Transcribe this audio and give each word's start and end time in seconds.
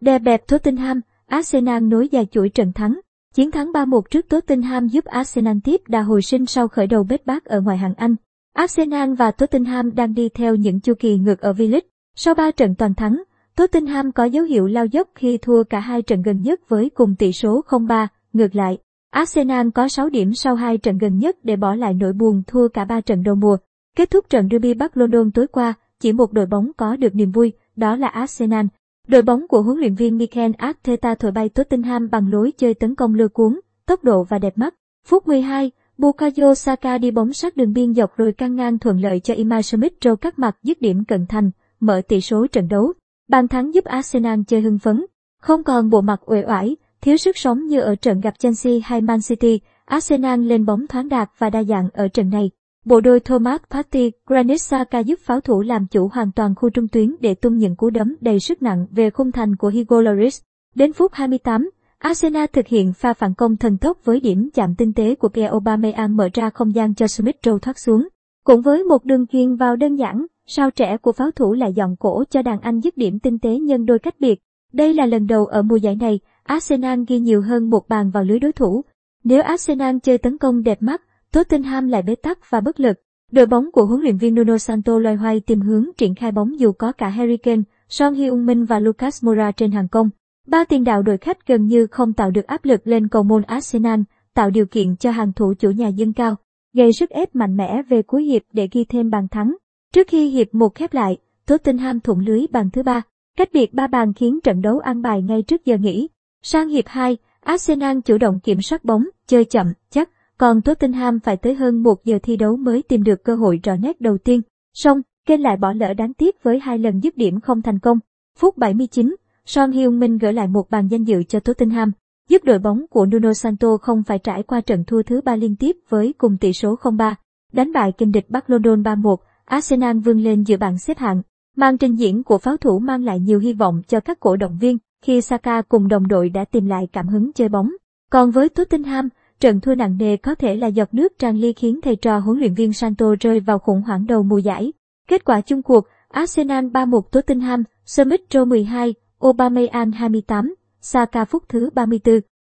Đè 0.00 0.18
bẹp 0.18 0.46
Tottenham, 0.46 1.00
Arsenal 1.26 1.82
nối 1.82 2.08
dài 2.08 2.26
chuỗi 2.30 2.48
trận 2.48 2.72
thắng. 2.72 3.00
Chiến 3.34 3.50
thắng 3.50 3.72
3-1 3.72 4.00
trước 4.10 4.28
Tottenham 4.28 4.88
giúp 4.88 5.04
Arsenal 5.04 5.56
tiếp 5.64 5.80
đà 5.88 6.02
hồi 6.02 6.22
sinh 6.22 6.46
sau 6.46 6.68
khởi 6.68 6.86
đầu 6.86 7.04
bết 7.04 7.26
bát 7.26 7.44
ở 7.44 7.60
ngoại 7.60 7.78
hạng 7.78 7.94
Anh. 7.94 8.16
Arsenal 8.54 9.14
và 9.14 9.30
Tottenham 9.30 9.94
đang 9.94 10.14
đi 10.14 10.28
theo 10.28 10.54
những 10.54 10.80
chu 10.80 10.94
kỳ 10.98 11.18
ngược 11.18 11.40
ở 11.40 11.52
V-League. 11.52 11.80
Sau 12.16 12.34
3 12.34 12.50
trận 12.50 12.74
toàn 12.74 12.94
thắng, 12.94 13.22
Tottenham 13.56 14.12
có 14.12 14.24
dấu 14.24 14.44
hiệu 14.44 14.66
lao 14.66 14.86
dốc 14.86 15.08
khi 15.14 15.38
thua 15.38 15.64
cả 15.64 15.80
hai 15.80 16.02
trận 16.02 16.22
gần 16.22 16.42
nhất 16.42 16.68
với 16.68 16.90
cùng 16.90 17.14
tỷ 17.18 17.32
số 17.32 17.62
0-3. 17.68 18.06
Ngược 18.32 18.56
lại, 18.56 18.78
Arsenal 19.10 19.68
có 19.74 19.88
6 19.88 20.08
điểm 20.08 20.34
sau 20.34 20.54
hai 20.54 20.78
trận 20.78 20.98
gần 20.98 21.18
nhất 21.18 21.36
để 21.42 21.56
bỏ 21.56 21.74
lại 21.74 21.94
nỗi 21.94 22.12
buồn 22.12 22.42
thua 22.46 22.68
cả 22.68 22.84
3 22.84 23.00
trận 23.00 23.22
đầu 23.22 23.34
mùa. 23.34 23.56
Kết 23.96 24.10
thúc 24.10 24.30
trận 24.30 24.48
derby 24.50 24.74
Bắc 24.74 24.96
London 24.96 25.30
tối 25.30 25.46
qua, 25.46 25.74
chỉ 26.00 26.12
một 26.12 26.32
đội 26.32 26.46
bóng 26.46 26.70
có 26.76 26.96
được 26.96 27.14
niềm 27.14 27.30
vui, 27.30 27.52
đó 27.76 27.96
là 27.96 28.08
Arsenal. 28.08 28.66
Đội 29.08 29.22
bóng 29.22 29.48
của 29.48 29.62
huấn 29.62 29.78
luyện 29.78 29.94
viên 29.94 30.18
Mikel 30.18 30.50
Arteta 30.58 31.14
thổi 31.14 31.32
bay 31.32 31.48
Tottenham 31.48 32.10
bằng 32.10 32.30
lối 32.32 32.52
chơi 32.56 32.74
tấn 32.74 32.94
công 32.94 33.14
lừa 33.14 33.28
cuốn, 33.28 33.60
tốc 33.86 34.04
độ 34.04 34.24
và 34.24 34.38
đẹp 34.38 34.58
mắt. 34.58 34.74
Phút 35.06 35.28
12, 35.28 35.70
Bukayo 35.98 36.54
Saka 36.54 36.98
đi 36.98 37.10
bóng 37.10 37.32
sát 37.32 37.56
đường 37.56 37.72
biên 37.72 37.94
dọc 37.94 38.16
rồi 38.16 38.32
căng 38.32 38.56
ngang 38.56 38.78
thuận 38.78 39.00
lợi 39.00 39.20
cho 39.20 39.34
Imai 39.34 39.62
Smith 39.62 39.92
Rowe 40.00 40.16
cắt 40.16 40.38
mặt 40.38 40.56
dứt 40.62 40.80
điểm 40.80 41.04
cận 41.04 41.26
thành, 41.26 41.50
mở 41.80 42.02
tỷ 42.08 42.20
số 42.20 42.46
trận 42.46 42.68
đấu. 42.68 42.92
Bàn 43.28 43.48
thắng 43.48 43.74
giúp 43.74 43.84
Arsenal 43.84 44.40
chơi 44.46 44.60
hưng 44.60 44.78
phấn, 44.78 45.06
không 45.40 45.64
còn 45.64 45.90
bộ 45.90 46.00
mặt 46.00 46.20
uể 46.26 46.44
oải, 46.48 46.76
thiếu 47.00 47.16
sức 47.16 47.38
sống 47.38 47.66
như 47.66 47.80
ở 47.80 47.94
trận 47.94 48.20
gặp 48.20 48.38
Chelsea 48.38 48.72
hay 48.82 49.00
Man 49.00 49.20
City. 49.28 49.60
Arsenal 49.84 50.40
lên 50.40 50.66
bóng 50.66 50.86
thoáng 50.86 51.08
đạt 51.08 51.30
và 51.38 51.50
đa 51.50 51.62
dạng 51.62 51.88
ở 51.92 52.08
trận 52.08 52.30
này. 52.30 52.50
Bộ 52.84 53.00
đôi 53.00 53.20
Thomas 53.20 53.60
Partey, 53.70 54.12
Granit 54.26 54.60
Xhaka 54.60 54.98
giúp 54.98 55.18
pháo 55.22 55.40
thủ 55.40 55.60
làm 55.60 55.86
chủ 55.86 56.08
hoàn 56.12 56.32
toàn 56.32 56.54
khu 56.54 56.70
trung 56.70 56.88
tuyến 56.88 57.14
để 57.20 57.34
tung 57.34 57.58
những 57.58 57.76
cú 57.76 57.90
đấm 57.90 58.16
đầy 58.20 58.40
sức 58.40 58.62
nặng 58.62 58.86
về 58.90 59.10
khung 59.10 59.32
thành 59.32 59.56
của 59.56 59.70
Hugo 59.70 60.00
Lloris. 60.00 60.40
Đến 60.74 60.92
phút 60.92 61.12
28, 61.12 61.70
Arsenal 61.98 62.44
thực 62.52 62.66
hiện 62.66 62.92
pha 62.92 63.12
phản 63.12 63.34
công 63.34 63.56
thần 63.56 63.78
tốc 63.78 63.98
với 64.04 64.20
điểm 64.20 64.48
chạm 64.54 64.74
tinh 64.74 64.92
tế 64.92 65.14
của 65.14 65.28
Pierre 65.28 65.50
Aubameyang 65.50 66.16
mở 66.16 66.28
ra 66.34 66.50
không 66.50 66.74
gian 66.74 66.94
cho 66.94 67.06
Smith 67.06 67.36
Rowe 67.42 67.58
thoát 67.58 67.78
xuống. 67.78 68.08
Cũng 68.44 68.62
với 68.62 68.84
một 68.84 69.04
đường 69.04 69.26
chuyền 69.26 69.56
vào 69.56 69.76
đơn 69.76 69.96
giản, 69.96 70.26
sao 70.46 70.70
trẻ 70.70 70.96
của 70.96 71.12
pháo 71.12 71.30
thủ 71.30 71.52
lại 71.52 71.72
dọn 71.72 71.96
cổ 71.96 72.24
cho 72.30 72.42
đàn 72.42 72.60
anh 72.60 72.80
dứt 72.80 72.96
điểm 72.96 73.18
tinh 73.18 73.38
tế 73.38 73.58
nhân 73.58 73.86
đôi 73.86 73.98
cách 73.98 74.14
biệt. 74.20 74.40
Đây 74.72 74.94
là 74.94 75.06
lần 75.06 75.26
đầu 75.26 75.46
ở 75.46 75.62
mùa 75.62 75.76
giải 75.76 75.96
này, 75.96 76.20
Arsenal 76.42 77.00
ghi 77.08 77.18
nhiều 77.18 77.42
hơn 77.42 77.70
một 77.70 77.88
bàn 77.88 78.10
vào 78.10 78.24
lưới 78.24 78.38
đối 78.38 78.52
thủ. 78.52 78.84
Nếu 79.24 79.42
Arsenal 79.42 79.96
chơi 80.02 80.18
tấn 80.18 80.38
công 80.38 80.62
đẹp 80.62 80.82
mắt, 80.82 81.02
Tottenham 81.32 81.88
lại 81.88 82.02
bế 82.02 82.14
tắc 82.14 82.50
và 82.50 82.60
bất 82.60 82.80
lực. 82.80 82.96
Đội 83.32 83.46
bóng 83.46 83.72
của 83.72 83.86
huấn 83.86 84.00
luyện 84.00 84.16
viên 84.16 84.34
Nuno 84.34 84.58
Santo 84.58 84.98
loay 84.98 85.16
hoay 85.16 85.40
tìm 85.40 85.60
hướng 85.60 85.86
triển 85.98 86.14
khai 86.14 86.32
bóng 86.32 86.60
dù 86.60 86.72
có 86.72 86.92
cả 86.92 87.08
Harry 87.08 87.36
Kane, 87.36 87.62
Son 87.88 88.14
Heung-min 88.14 88.66
và 88.66 88.78
Lucas 88.78 89.24
Moura 89.24 89.52
trên 89.52 89.70
hàng 89.70 89.88
công. 89.88 90.10
Ba 90.46 90.64
tiền 90.64 90.84
đạo 90.84 91.02
đội 91.02 91.18
khách 91.18 91.46
gần 91.46 91.66
như 91.66 91.86
không 91.86 92.12
tạo 92.12 92.30
được 92.30 92.46
áp 92.46 92.64
lực 92.64 92.86
lên 92.86 93.08
cầu 93.08 93.22
môn 93.22 93.42
Arsenal, 93.42 94.00
tạo 94.34 94.50
điều 94.50 94.66
kiện 94.66 94.96
cho 94.96 95.10
hàng 95.10 95.32
thủ 95.32 95.54
chủ 95.58 95.70
nhà 95.70 95.88
dâng 95.88 96.12
cao, 96.12 96.36
gây 96.72 96.92
sức 96.92 97.10
ép 97.10 97.34
mạnh 97.34 97.56
mẽ 97.56 97.82
về 97.88 98.02
cuối 98.02 98.24
hiệp 98.24 98.42
để 98.52 98.68
ghi 98.72 98.84
thêm 98.84 99.10
bàn 99.10 99.28
thắng. 99.28 99.56
Trước 99.94 100.08
khi 100.08 100.28
hiệp 100.28 100.54
một 100.54 100.74
khép 100.74 100.94
lại, 100.94 101.16
Tottenham 101.46 102.00
thủng 102.00 102.20
lưới 102.20 102.46
bàn 102.50 102.70
thứ 102.70 102.82
ba, 102.82 103.02
cách 103.36 103.48
biệt 103.52 103.74
ba 103.74 103.86
bàn 103.86 104.12
khiến 104.12 104.40
trận 104.44 104.60
đấu 104.60 104.78
ăn 104.78 105.02
bài 105.02 105.22
ngay 105.22 105.42
trước 105.42 105.64
giờ 105.64 105.76
nghỉ. 105.76 106.08
Sang 106.42 106.68
hiệp 106.68 106.84
2, 106.86 107.16
Arsenal 107.40 107.98
chủ 108.04 108.18
động 108.18 108.40
kiểm 108.40 108.62
soát 108.62 108.84
bóng, 108.84 109.04
chơi 109.26 109.44
chậm, 109.44 109.72
chắc, 109.90 110.10
còn 110.40 110.62
Tottenham 110.62 111.20
phải 111.20 111.36
tới 111.36 111.54
hơn 111.54 111.82
một 111.82 112.04
giờ 112.04 112.18
thi 112.22 112.36
đấu 112.36 112.56
mới 112.56 112.82
tìm 112.82 113.02
được 113.02 113.24
cơ 113.24 113.34
hội 113.34 113.60
rõ 113.62 113.76
nét 113.76 114.00
đầu 114.00 114.18
tiên. 114.18 114.40
Song, 114.74 115.00
Kane 115.26 115.42
lại 115.42 115.56
bỏ 115.56 115.72
lỡ 115.72 115.94
đáng 115.94 116.14
tiếc 116.14 116.42
với 116.42 116.58
hai 116.58 116.78
lần 116.78 117.00
dứt 117.00 117.16
điểm 117.16 117.40
không 117.40 117.62
thành 117.62 117.78
công. 117.78 117.98
Phút 118.38 118.58
79, 118.58 119.16
Son 119.46 119.70
Heung-min 119.70 120.18
gỡ 120.18 120.32
lại 120.32 120.48
một 120.48 120.70
bàn 120.70 120.88
danh 120.88 121.04
dự 121.04 121.22
cho 121.22 121.40
Tottenham, 121.40 121.92
giúp 122.28 122.44
đội 122.44 122.58
bóng 122.58 122.86
của 122.90 123.06
Nuno 123.06 123.32
Santo 123.32 123.76
không 123.76 124.02
phải 124.02 124.18
trải 124.18 124.42
qua 124.42 124.60
trận 124.60 124.84
thua 124.84 125.02
thứ 125.02 125.20
ba 125.20 125.36
liên 125.36 125.56
tiếp 125.56 125.76
với 125.88 126.14
cùng 126.18 126.36
tỷ 126.36 126.52
số 126.52 126.74
0-3. 126.74 127.14
Đánh 127.52 127.72
bại 127.72 127.92
kinh 127.98 128.12
địch 128.12 128.30
Bắc 128.30 128.50
London 128.50 128.82
3-1, 128.82 129.16
Arsenal 129.44 129.98
vươn 129.98 130.18
lên 130.18 130.42
giữa 130.42 130.56
bảng 130.56 130.78
xếp 130.78 130.98
hạng. 130.98 131.22
Màn 131.56 131.78
trình 131.78 131.94
diễn 131.94 132.22
của 132.22 132.38
pháo 132.38 132.56
thủ 132.56 132.78
mang 132.78 133.04
lại 133.04 133.20
nhiều 133.20 133.38
hy 133.38 133.52
vọng 133.52 133.82
cho 133.88 134.00
các 134.00 134.20
cổ 134.20 134.36
động 134.36 134.58
viên 134.60 134.78
khi 135.04 135.20
Saka 135.20 135.62
cùng 135.62 135.88
đồng 135.88 136.08
đội 136.08 136.28
đã 136.28 136.44
tìm 136.44 136.66
lại 136.66 136.88
cảm 136.92 137.08
hứng 137.08 137.32
chơi 137.32 137.48
bóng. 137.48 137.70
Còn 138.10 138.30
với 138.30 138.48
Tottenham, 138.48 139.08
trận 139.40 139.60
thua 139.60 139.74
nặng 139.74 139.96
nề 139.98 140.16
có 140.16 140.34
thể 140.34 140.56
là 140.56 140.66
giọt 140.66 140.94
nước 140.94 141.18
tràn 141.18 141.36
ly 141.36 141.52
khiến 141.52 141.80
thầy 141.82 141.96
trò 141.96 142.18
huấn 142.18 142.38
luyện 142.38 142.54
viên 142.54 142.72
Santo 142.72 143.06
rơi 143.20 143.40
vào 143.40 143.58
khủng 143.58 143.82
hoảng 143.82 144.06
đầu 144.06 144.22
mùa 144.22 144.38
giải. 144.38 144.72
Kết 145.08 145.24
quả 145.24 145.40
chung 145.40 145.62
cuộc, 145.62 145.86
Arsenal 146.08 146.64
3-1 146.64 147.00
Tottenham, 147.00 147.64
Smith 147.86 148.20
Rowe 148.30 148.48
12, 148.48 148.94
Aubameyang 149.20 149.92
28, 149.92 150.54
Saka 150.80 151.24
phút 151.24 151.44
thứ 151.48 151.70
34. 151.74 152.20